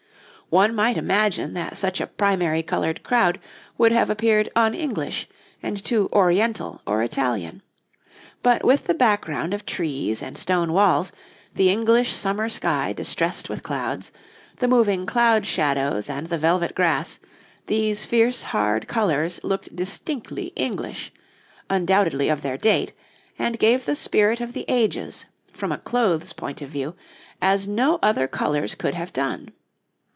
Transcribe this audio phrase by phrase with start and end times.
[0.51, 3.39] One might imagine that such a primary coloured crowd
[3.77, 5.29] would have appeared un English,
[5.63, 7.61] and too Oriental or Italian;
[8.43, 11.13] but with the background of trees and stone walls,
[11.55, 14.11] the English summer sky distressed with clouds,
[14.57, 17.21] the moving cloud shadows and the velvet grass,
[17.67, 21.13] these fierce hard colours looked distinctly English,
[21.69, 22.91] undoubtedly of their date,
[23.39, 25.23] and gave the spirit of the ages,
[25.53, 26.93] from a clothes point of view,
[27.41, 29.53] as no other colours could have done.